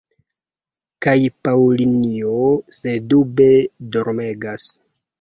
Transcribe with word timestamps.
Kaj 1.07 1.13
Paŭlinjo, 1.49 2.33
sendube, 2.81 3.51
dormegas. 3.99 4.71